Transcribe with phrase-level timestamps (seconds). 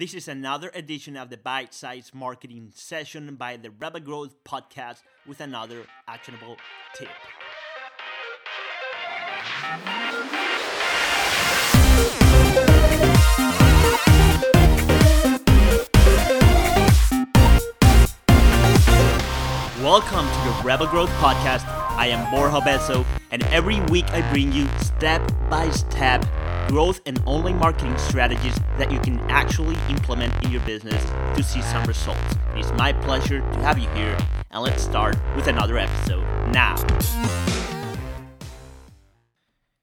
[0.00, 5.02] This is another edition of the Bite Size Marketing Session by the Rebel Growth Podcast
[5.26, 6.56] with another actionable
[6.94, 7.10] tip.
[19.82, 21.66] Welcome to the Rebel Growth Podcast.
[21.68, 25.20] I am Borja Besso, and every week I bring you step
[25.50, 26.24] by step
[26.70, 31.02] growth and online marketing strategies that you can actually implement in your business
[31.36, 32.36] to see some results.
[32.54, 34.16] It is my pleasure to have you here,
[34.52, 36.76] and let's start with another episode now.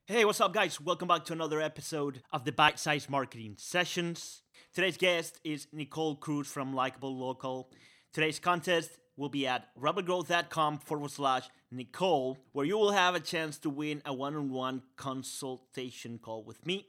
[0.06, 0.80] Hey, what's up, guys?
[0.80, 4.40] Welcome back to another episode of the Bite Size Marketing Sessions.
[4.72, 7.70] Today's guest is Nicole Kroese from Likeable Local.
[8.14, 13.58] Today's contest will be at rebelgrowth.com forward slash Nicole, where you will have a chance
[13.58, 16.86] to win a one on one consultation call with me.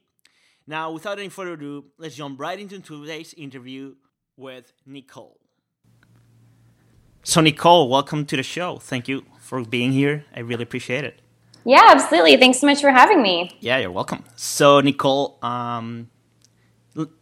[0.66, 3.96] Now, without any further ado, let's jump right into today's interview
[4.36, 5.38] with Nicole.
[7.24, 8.78] So, Nicole, welcome to the show.
[8.78, 10.24] Thank you for being here.
[10.34, 11.20] I really appreciate it.
[11.64, 12.36] Yeah, absolutely.
[12.36, 13.54] Thanks so much for having me.
[13.60, 14.24] Yeah, you're welcome.
[14.36, 16.08] So, Nicole, um,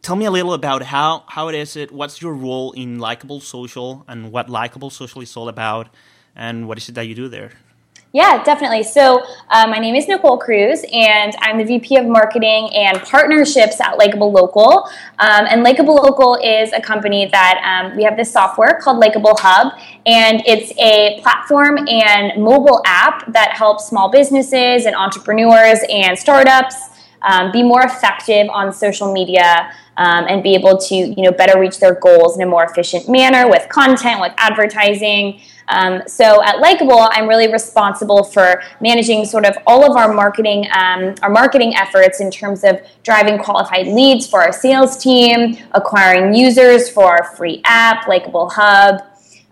[0.02, 3.40] tell me a little about how how it is it what's your role in Likeable
[3.40, 5.88] Social and what Likeable Social is all about
[6.34, 7.52] and what is it that you do there
[8.12, 8.84] yeah, definitely.
[8.84, 13.82] So, uh, my name is Nicole Kroese, and I'm the VP of Marketing and Partnerships
[13.82, 14.88] at Likeable Local.
[15.18, 19.36] Um, and Likeable Local is a company that um, we have this software called Likeable
[19.38, 19.74] Hub,
[20.06, 26.76] and it's a platform and mobile app that helps small businesses and entrepreneurs and startups
[27.22, 31.58] um, be more effective on social media um, and be able to you know better
[31.60, 35.40] reach their goals in a more efficient manner with content with advertising.
[35.68, 40.66] Um, so at Likeable, I'm really responsible for managing sort of all of our marketing,
[40.74, 46.34] um, our marketing efforts in terms of driving qualified leads for our sales team, acquiring
[46.34, 49.02] users for our free app, Likeable Hub,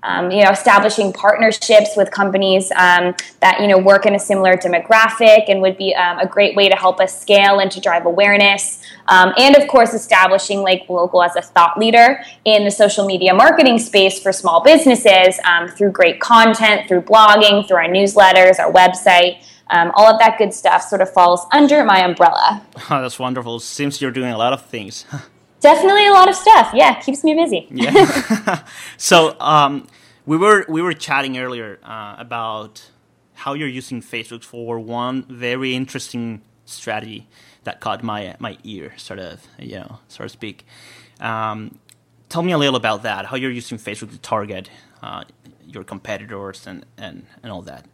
[0.02, 4.54] um, you know, establishing partnerships with companies um, that you know work in a similar
[4.56, 8.06] demographic and would be um, a great way to help us scale and to drive
[8.06, 8.82] awareness.
[9.08, 13.34] Um, and of course, establishing like local as a thought leader in the social media
[13.34, 18.72] marketing space for small businesses um, through great content, through blogging, through our newsletters, our
[18.72, 19.42] website.
[19.68, 22.64] Um, all of that good stuff sort of falls under my umbrella.
[22.76, 23.58] Oh, that's wonderful.
[23.58, 25.04] Seems you're doing a lot of things.
[25.60, 26.70] Definitely a lot of stuff.
[26.74, 27.66] Yeah, keeps me busy.
[27.70, 28.64] yeah.
[28.96, 29.86] so um,
[30.26, 32.90] we were we were chatting earlier uh, about
[33.34, 37.28] how you're using Facebook for one very interesting strategy
[37.64, 40.66] that caught my my ear, sort of, you know, so to speak.
[41.20, 41.78] Um,
[42.28, 43.26] tell me a little about that.
[43.26, 44.70] How you're using Facebook to target
[45.02, 45.24] uh,
[45.66, 47.86] your competitors and, and and all that.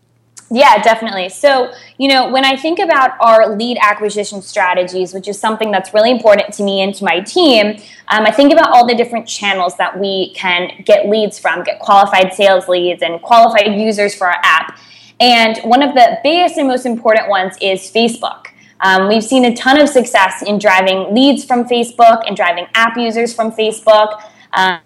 [0.54, 1.30] Yeah, definitely.
[1.30, 5.94] So, you know, when I think about our lead acquisition strategies, which is something that's
[5.94, 9.26] really important to me and to my team, um, I think about all the different
[9.26, 14.26] channels that we can get leads from, get qualified sales leads and qualified users for
[14.26, 14.78] our app.
[15.20, 18.48] And one of the biggest and most important ones is Facebook.
[18.80, 22.98] Um, we've seen a ton of success in driving leads from Facebook and driving app
[22.98, 24.20] users from Facebook.
[24.52, 24.80] Um,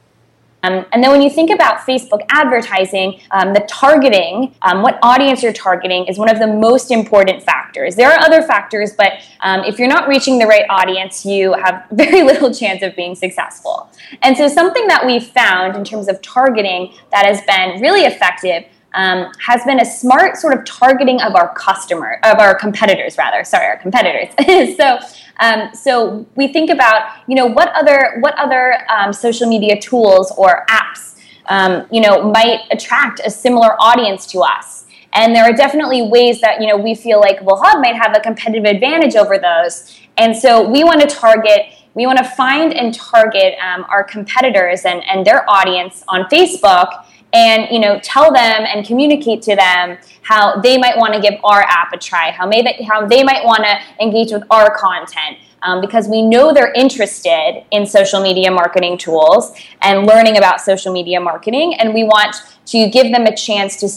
[0.63, 5.43] um, and then when you think about Facebook advertising, um, the targeting, um, what audience
[5.43, 7.95] you're targeting, is one of the most important factors.
[7.95, 11.87] There are other factors, but um, if you're not reaching the right audience, you have
[11.93, 13.89] very little chance of being successful.
[14.23, 18.65] And so, something that we've found in terms of targeting that has been really effective
[18.95, 23.45] um, has been a smart sort of targeting of our customer, of our competitors, rather.
[23.45, 24.35] Sorry, our competitors.
[24.77, 24.99] so,
[25.41, 30.33] um, so we think about, you know, what other what other um, social media tools
[30.37, 31.17] or apps,
[31.47, 34.87] um, you know, might attract a similar audience to us.
[35.13, 38.15] And there are definitely ways that you know we feel like Well Hub might have
[38.17, 39.99] a competitive advantage over those.
[40.19, 44.85] And so we want to target we want to find and target um, our competitors
[44.85, 49.99] and, and their audience on Facebook and you know tell them and communicate to them
[50.23, 53.23] how they might want to give our app a try how may they, how they
[53.23, 58.23] might want to engage with our content um, because we know they're interested in social
[58.23, 59.53] media marketing tools
[59.83, 63.89] and learning about social media marketing and we want to give them a chance to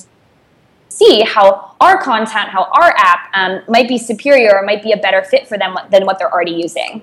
[0.90, 4.98] see how our content how our app um, might be superior or might be a
[4.98, 7.02] better fit for them than what they're already using.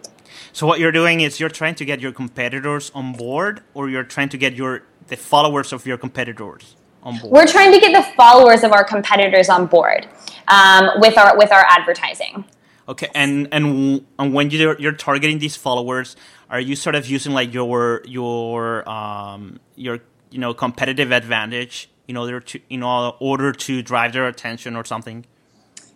[0.53, 4.05] So what you're doing is you're trying to get your competitors on board or you're
[4.05, 7.33] trying to get your the followers of your competitors on board?
[7.33, 10.09] We're trying to get the followers of our competitors on board
[10.49, 12.45] um, with our with our advertising.
[12.89, 16.17] Okay, and and and when you're you're targeting these followers,
[16.51, 20.01] are you sort of using like your your um your
[20.31, 25.25] you know competitive advantage in order to in order to drive their attention or something?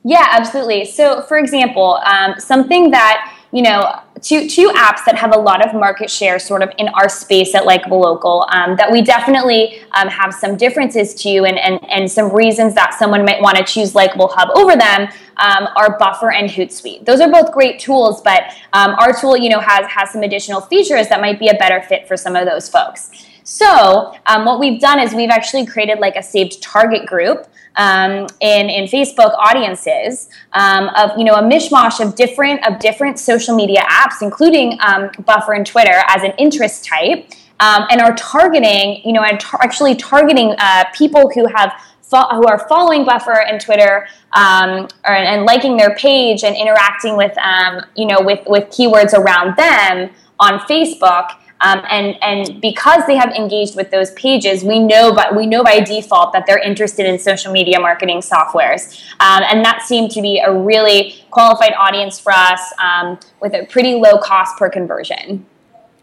[0.02, 0.86] Yeah, absolutely.
[0.86, 5.66] So, for example, um, something that you know, two two apps that have a lot
[5.66, 9.80] of market share sort of in our space at Likeable Local um, that we definitely
[9.92, 13.64] um, have some differences to and, and, and some reasons that someone might want to
[13.64, 15.08] choose Likeable Hub over them
[15.38, 17.04] um, are Buffer and Hootsuite.
[17.04, 20.60] Those are both great tools, but um, our tool, you know, has, has some additional
[20.60, 23.10] features that might be a better fit for some of those folks.
[23.42, 28.26] So um, what we've done is we've actually created like a saved target group um,
[28.40, 33.54] in in Facebook audiences um, of you know a mishmash of different of different social
[33.54, 37.30] media apps, including um, Buffer and Twitter as an interest type,
[37.60, 41.72] um, and are targeting you know and tar- actually targeting uh, people who have
[42.10, 47.36] who are following Buffer and Twitter um, or, and liking their page and interacting with
[47.38, 53.16] um, you know with with keywords around them on Facebook um, and and because they
[53.16, 57.06] have engaged with those pages, we know but we know by default that they're interested
[57.06, 62.18] in social media marketing softwares, um, and that seemed to be a really qualified audience
[62.18, 65.46] for us um, with a pretty low cost per conversion.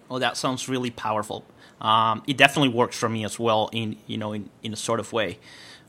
[0.09, 1.43] Oh, that sounds really powerful.
[1.81, 4.99] Um, it definitely works for me as well in you know in, in a sort
[4.99, 5.39] of way,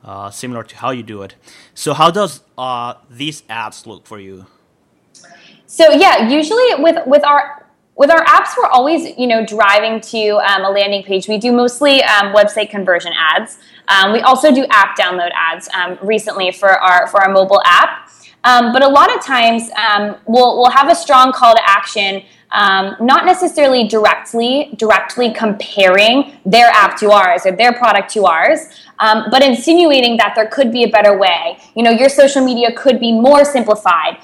[0.05, 1.35] uh, similar to how you do it.
[1.75, 4.47] So how does uh, these ads look for you?
[5.67, 7.58] So yeah, usually with with our
[7.99, 11.29] with our apps, we're always, you know, driving to um, a landing page.
[11.29, 13.59] We do mostly um, website conversion ads.
[13.89, 18.09] Um, we also do app download ads um, recently for our for our mobile app.
[18.45, 19.69] Um, but a lot of times,
[20.27, 22.23] we'll we'll have a strong call to action.
[22.53, 28.61] Not necessarily directly directly comparing their app to ours or their product to ours,
[28.99, 31.59] but insinuating that there could be a better way.
[31.75, 34.19] You know, your social media could be more simplified.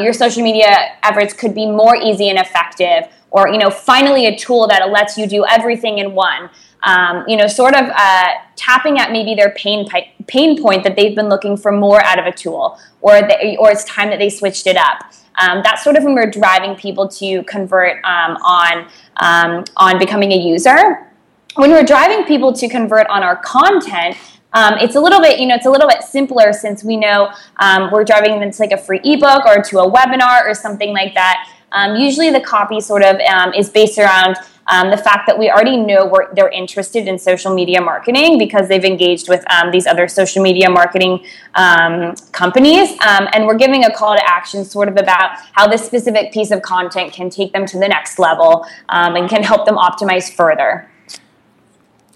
[0.00, 0.70] your social media
[1.02, 5.18] efforts could be more easy and effective or you know finally a tool that lets
[5.18, 6.48] you do everything in one
[6.84, 9.86] um, you know sort of uh, tapping at maybe their pain
[10.26, 13.16] pain point that they've been looking for more out of a tool or
[13.58, 16.74] or it's time that they switched it up um, that's sort of when we're driving
[16.76, 21.10] people to convert um, on um, on becoming a user
[21.56, 24.16] when we're driving people to convert on our content
[24.54, 27.32] um, it's a little bit, you know, it's a little bit simpler since we know
[27.58, 30.92] um, we're driving them to like a free ebook or to a webinar or something
[30.92, 31.50] like that.
[31.72, 35.50] Um, usually the copy sort of um, is based around um, the fact that we
[35.50, 40.08] already know they're interested in social media marketing because they've engaged with um, these other
[40.08, 41.24] social media marketing
[41.54, 42.90] um, companies.
[43.00, 46.50] Um, and we're giving a call to action sort of about how this specific piece
[46.50, 50.88] of content can take them to the next level and can help them optimize further.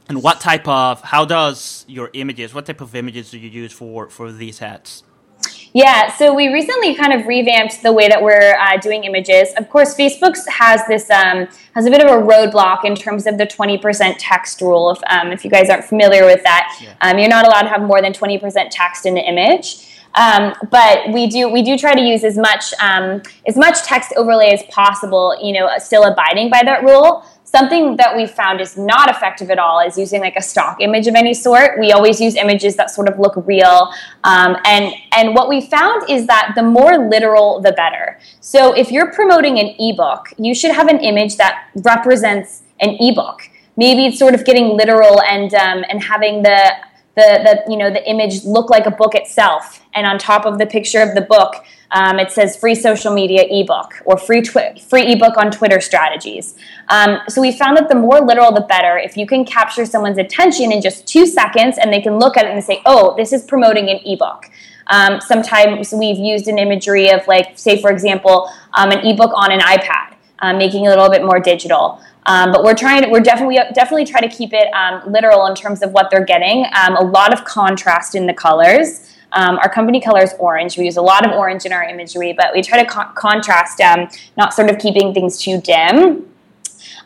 [0.09, 3.73] And what type of, how does your images, what type of images do you use
[3.73, 5.03] for, for these ads?
[5.75, 9.53] Yeah, so we recently kind of revamped the way that we're uh, doing images.
[9.57, 13.37] Of course, Facebook has this um, has a bit of a roadblock in terms of
[13.37, 14.91] the twenty percent text rule.
[14.91, 16.95] If um, if you guys aren't familiar with that, yeah.
[17.03, 19.85] um, you're not allowed to have more than twenty percent text in the image.
[20.15, 24.13] Um, but we do we do try to use as much um, as much text
[24.17, 25.37] overlay as possible.
[25.41, 27.25] You know, still abiding by that rule.
[27.51, 31.07] Something that we found is not effective at all is using like a stock image
[31.07, 31.79] of any sort.
[31.81, 33.91] We always use images that sort of look real.
[34.23, 38.19] Um, and, and what we found is that the more literal, the better.
[38.41, 43.41] So if you're promoting an ebook, you should have an image that represents an ebook.
[43.79, 46.71] Maybe it's sort of getting literal and, um, and having the,
[47.15, 49.81] the, the, you know, the image look like a book itself.
[49.95, 53.45] And on top of the picture of the book, um, it says free social media
[53.51, 56.55] ebook or free twi- free ebook on Twitter strategies.
[56.89, 58.99] Um, so we found that the more literal, the better.
[58.99, 62.45] If you can capture someone's attention in just two seconds and they can look at
[62.45, 64.51] it and say, "Oh, this is promoting an ebook."
[64.89, 69.53] Um, sometimes we've used an imagery of like, say, for example, um, an ebook on
[69.53, 72.01] an iPad, um, making it a little bit more digital.
[72.27, 75.55] Um, but we're trying to, we're definitely, definitely try to keep it um, literal in
[75.55, 76.67] terms of what they're getting.
[76.75, 79.08] Um, a lot of contrast in the colors.
[79.33, 80.79] Um, our company color is orange.
[80.79, 83.81] We use a lot of orange in our imagery, but we try to co- contrast,
[83.81, 86.29] um, not sort of keeping things too dim.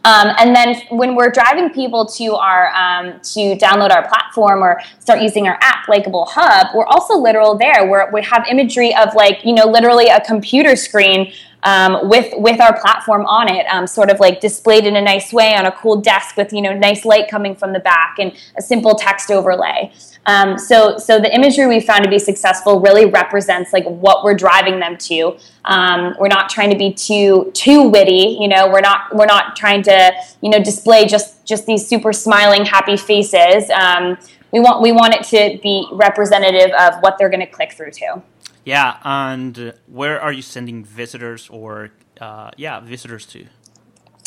[0.05, 4.81] Um, and then when we're driving people to our um, to download our platform or
[4.99, 7.87] start using our app, Likeable Hub, we're also literal there.
[7.89, 12.61] Where we have imagery of like you know literally a computer screen um, with with
[12.61, 15.73] our platform on it, um, sort of like displayed in a nice way on a
[15.73, 19.31] cool desk with you know nice light coming from the back and a simple text
[19.31, 19.93] overlay.
[20.27, 24.35] Um, so, so the imagery we found to be successful really represents like what we're
[24.35, 25.37] driving them to.
[25.65, 28.69] Um, we're not trying to be too too witty, you know.
[28.69, 32.97] We're not we're not trying to you know display just just these super smiling happy
[32.97, 33.69] faces.
[33.71, 34.17] Um,
[34.53, 37.93] we want we want it to be representative of what they're going to click through
[37.93, 38.23] to.
[38.65, 41.91] Yeah, and where are you sending visitors or
[42.21, 43.47] uh, yeah visitors to?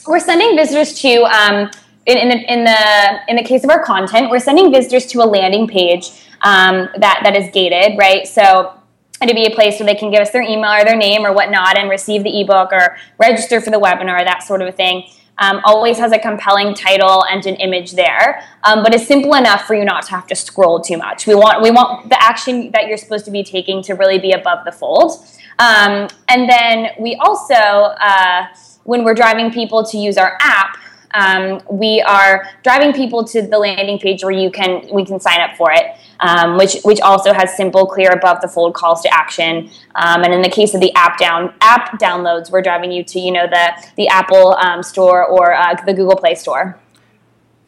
[0.08, 1.72] We're sending visitors to um,
[2.06, 5.20] in, in, the, in the in the case of our content, we're sending visitors to
[5.24, 6.12] a landing page
[6.42, 8.28] um, that that is gated, right?
[8.28, 8.80] So
[9.22, 11.34] to be a place where they can give us their email or their name or
[11.34, 15.10] whatnot and receive the ebook or register for the webinar, that sort of a thing.
[15.38, 19.66] Um, always has a compelling title and an image there, um, but it's simple enough
[19.66, 21.28] for you not to have to scroll too much.
[21.28, 24.32] We want we want the action that you're supposed to be taking to really be
[24.32, 25.28] above the fold.
[25.60, 28.48] Um, and then we also, uh,
[28.84, 30.78] when we're driving people to use our app,
[31.14, 35.40] um, we are driving people to the landing page where you can we can sign
[35.40, 39.14] up for it, um, which which also has simple, clear, above the fold calls to
[39.14, 39.70] action.
[39.96, 43.20] Um, and in the case of the app down app downloads, we're driving you to
[43.20, 46.80] you know the the Apple um, Store or uh, the Google Play Store.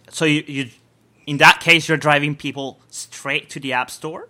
[0.10, 0.70] So you, you,
[1.25, 4.30] in that case, you're driving people straight to the App Store.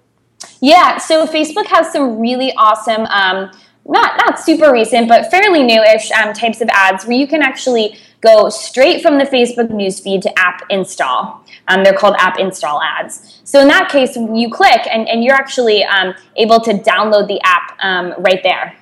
[0.59, 0.97] Yeah.
[0.97, 3.05] So Facebook has some really awesome.
[3.05, 3.51] Um,
[3.87, 7.97] not not super recent, but fairly newish um, types of ads where you can actually
[8.21, 11.43] go straight from the Facebook newsfeed to app install.
[11.67, 13.41] Um, they're called app install ads.
[13.43, 17.39] So in that case, you click and, and you're actually um, able to download the
[17.43, 18.75] app um, right there.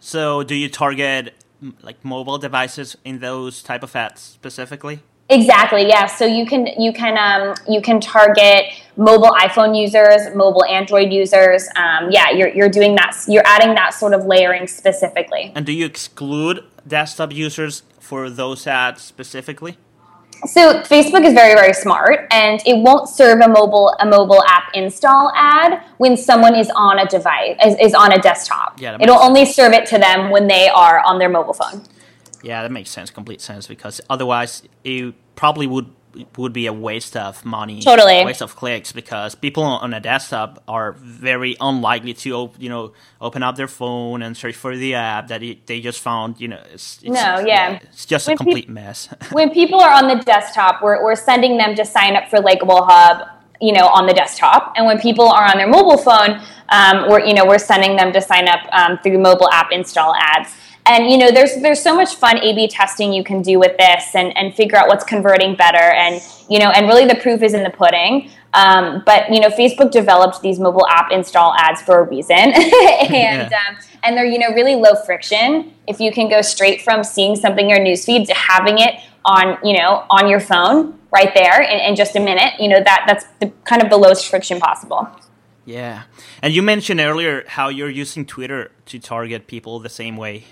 [0.00, 1.34] So do you target
[1.82, 5.00] like mobile devices in those type of ads specifically?
[5.34, 5.88] Exactly.
[5.88, 6.06] Yeah.
[6.06, 11.68] So you can you can um, you can target mobile iPhone users, mobile Android users.
[11.76, 13.16] Um, yeah, you're you're doing that.
[13.26, 15.52] You're adding that sort of layering specifically.
[15.54, 19.76] And do you exclude desktop users for those ads specifically?
[20.46, 24.64] So Facebook is very very smart, and it won't serve a mobile a mobile app
[24.74, 28.80] install ad when someone is on a device is, is on a desktop.
[28.80, 29.28] Yeah, it'll sense.
[29.28, 31.82] only serve it to them when they are on their mobile phone.
[32.42, 35.90] Yeah, that makes sense, complete sense, because otherwise it probably would
[36.36, 40.62] would be a waste of money, totally waste of clicks, because people on a desktop
[40.68, 45.28] are very unlikely to you know open up their phone and search for the app
[45.28, 46.40] that it, they just found.
[46.40, 47.80] You know, it's, it's no, yeah.
[47.82, 49.08] it's just when a complete pe- mess.
[49.32, 52.84] when people are on the desktop, we're we're sending them to sign up for Likeable
[52.84, 53.26] Hub,
[53.60, 57.24] you know, on the desktop, and when people are on their mobile phone, um, we're
[57.24, 60.54] you know we're sending them to sign up um, through mobile app install ads.
[60.86, 64.14] And you know, there's there's so much fun A/B testing you can do with this,
[64.14, 67.54] and and figure out what's converting better, and you know, and really the proof is
[67.54, 68.30] in the pudding.
[68.54, 72.54] Um, but you know, Facebook developed these mobile app install ads for a reason, and
[72.54, 73.50] yeah.
[73.68, 75.72] um, and they're you know really low friction.
[75.88, 79.58] If you can go straight from seeing something in your newsfeed to having it on
[79.64, 83.04] you know on your phone right there in, in just a minute, you know that
[83.06, 85.08] that's the, kind of the lowest friction possible.
[85.64, 86.02] Yeah,
[86.42, 90.44] and you mentioned earlier how you're using Twitter to target people the same way.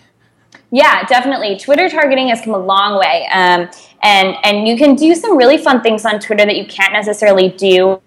[0.75, 1.59] Yeah, definitely.
[1.59, 3.69] Twitter targeting has come a long way, um,
[4.03, 7.51] and and you can do some really fun things on Twitter that you can't necessarily
[7.51, 8.01] do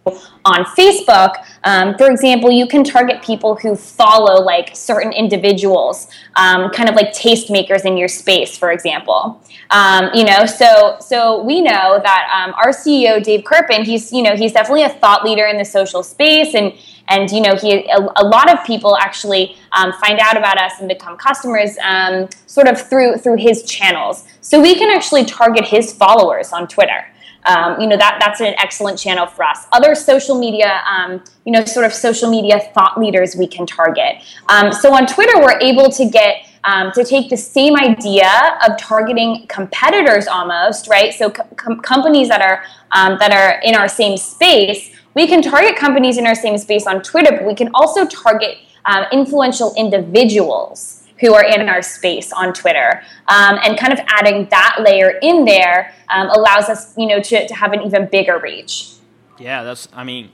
[0.45, 1.35] on Facebook.
[1.63, 6.95] Um, for example, you can target people who follow like certain individuals, um, kind of
[6.95, 9.43] like tastemakers in your space, for example.
[9.69, 14.23] Um, you know, so so we know that um, our CEO Dave Kerpen, he's you
[14.23, 16.73] know he's definitely a thought leader in the social space and
[17.07, 20.73] and you know, he a, a lot of people actually um, find out about us
[20.79, 24.25] and become customers um, sort of through through his channels.
[24.41, 27.05] So we can actually target his followers on Twitter.
[27.45, 29.67] Um, you know that that's an excellent channel for us.
[29.71, 34.23] Other social media, um, you know, sort of social media thought leaders we can target.
[34.49, 38.77] Um, so on Twitter, we're able to get um, to take the same idea of
[38.79, 41.13] targeting competitors almost, right?
[41.13, 45.75] So com- companies that are um, that are in our same space we can target
[45.75, 51.01] companies in our same space on Twitter, but we can also target um, influential individuals
[51.21, 53.01] who are in our space on Twitter.
[53.29, 57.47] Um, and kind of adding that layer in there um, allows us, you know, to,
[57.47, 58.91] to have an even bigger reach.
[59.39, 60.31] Yeah, that's, I mean,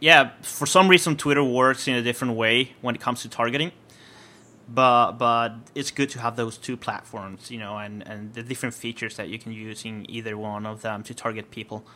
[0.00, 3.72] yeah, for some reason Twitter works in a different way when it comes to targeting.
[4.66, 8.74] But but it's good to have those two platforms, you know, and, and the different
[8.74, 11.86] features that you can use in either one of them to target people.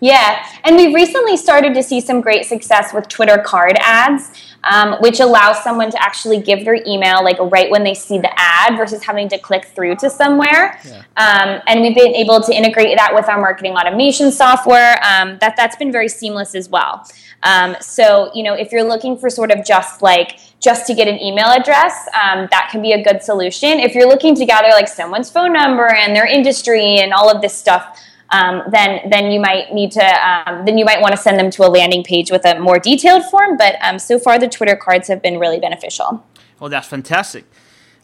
[0.00, 4.30] Yeah, and we've recently started to see some great success with Twitter card ads,
[4.64, 8.30] um, which allows someone to actually give their email like right when they see the
[8.36, 10.78] ad versus having to click through to somewhere.
[10.84, 11.02] Yeah.
[11.16, 14.98] Um, and we've been able to integrate that with our marketing automation software.
[15.04, 17.06] Um, that that's been very seamless as well.
[17.42, 21.08] Um, so you know, if you're looking for sort of just like just to get
[21.08, 23.80] an email address, um, that can be a good solution.
[23.80, 27.40] If you're looking to gather like someone's phone number and their industry and all of
[27.40, 27.98] this stuff
[28.32, 31.50] um, then then you might need to um, then you might want to send them
[31.50, 33.56] to a landing page with a more detailed form.
[33.56, 36.24] But um, so far, the Twitter cards have been really beneficial.
[36.58, 37.44] Well, that's fantastic.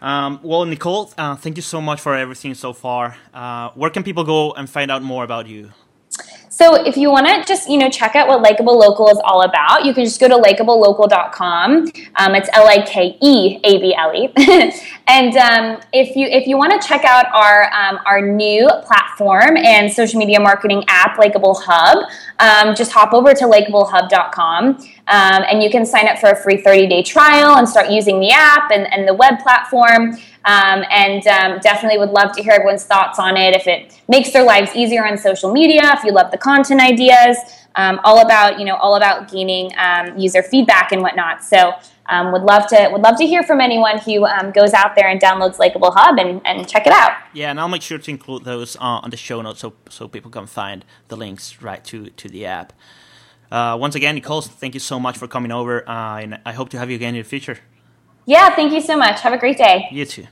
[0.00, 3.16] Um, well, Nicole, uh, thank you so much for everything so far.
[3.32, 5.72] Uh, where can people go and find out more about you?
[6.56, 9.42] So if you want to just you know check out what Likeable Local is all
[9.42, 11.92] about, you can just go to likeablelocal.com.
[12.14, 14.72] Um, it's L I K E A B L E.
[15.08, 19.56] And um, if you if you want to check out our um, our new platform
[19.56, 22.08] and social media marketing app, Likeable Hub,
[22.40, 26.56] um, just hop over to likeablehub.com um, and you can sign up for a free
[26.56, 30.16] 30 day trial and start using the app and, and the web platform.
[30.46, 33.54] Um, and um, definitely would love to hear everyone's thoughts on it.
[33.54, 37.36] If it makes their lives easier on social media, if you love the content ideas,
[37.74, 41.44] um, all about you know all about gaining um, user feedback and whatnot.
[41.44, 41.72] So
[42.08, 45.08] um, would love to would love to hear from anyone who um, goes out there
[45.08, 47.12] and downloads Likeable Hub and, and check it out.
[47.32, 50.08] Yeah, and I'll make sure to include those uh, on the show notes so so
[50.08, 52.72] people can find the links right to to the app.
[53.50, 56.68] Uh, once again, Nicole, thank you so much for coming over, uh, and I hope
[56.70, 57.58] to have you again in the future.
[58.24, 59.20] Yeah, thank you so much.
[59.20, 59.86] Have a great day.
[59.92, 60.26] You too.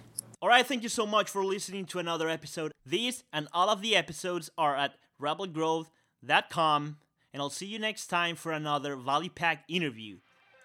[0.45, 2.73] All right, thank you so much for listening to another episode.
[2.85, 6.99] These and all of the episodes are at rebelgrowth.com,
[7.33, 10.19] and I'll see you next time for another value packed interview.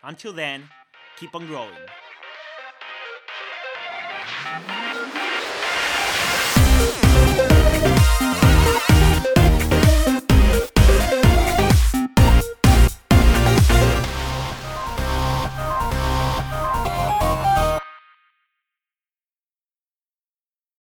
[0.04, 0.68] Until then,
[1.16, 1.78] keep on growing.